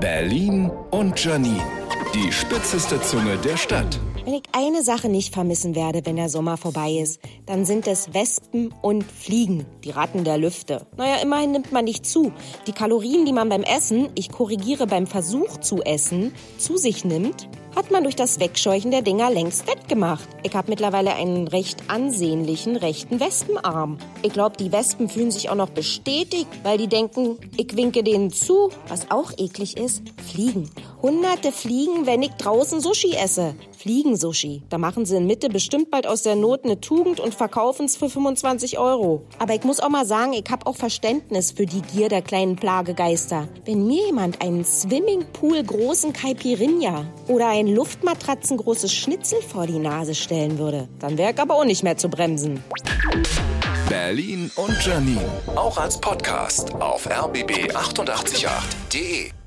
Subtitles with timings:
[0.00, 1.62] Berlin und Janine.
[2.14, 3.98] Die spitzeste Zunge der Stadt.
[4.24, 8.12] Wenn ich eine Sache nicht vermissen werde, wenn der Sommer vorbei ist, dann sind es
[8.12, 10.86] Wespen und Fliegen, die Ratten der Lüfte.
[10.98, 12.32] Naja, immerhin nimmt man nicht zu.
[12.66, 17.48] Die Kalorien, die man beim Essen, ich korrigiere beim Versuch zu essen, zu sich nimmt,
[17.78, 20.28] hat man durch das Wegscheuchen der Dinger längst wettgemacht.
[20.42, 23.98] Ich habe mittlerweile einen recht ansehnlichen rechten Wespenarm.
[24.22, 28.32] Ich glaube, die Wespen fühlen sich auch noch bestätigt, weil die denken, ich winke denen
[28.32, 28.70] zu.
[28.88, 30.68] Was auch eklig ist, Fliegen.
[31.02, 33.54] Hunderte Fliegen, wenn ich draußen Sushi esse.
[33.78, 34.62] Fliegensushi.
[34.70, 37.96] Da machen sie in Mitte bestimmt bald aus der Not eine Tugend und verkaufen es
[37.96, 39.22] für 25 Euro.
[39.38, 42.56] Aber ich muss auch mal sagen, ich habe auch Verständnis für die Gier der kleinen
[42.56, 43.46] Plagegeister.
[43.64, 50.14] Wenn mir jemand einen Swimmingpool großen Caipirinha oder ein Luftmatratzen großes Schnitzel vor die Nase
[50.14, 52.62] stellen würde, dann wäre ich aber auch nicht mehr zu bremsen.
[53.88, 55.24] Berlin und Janine.
[55.54, 59.37] Auch als Podcast auf rbb888.de.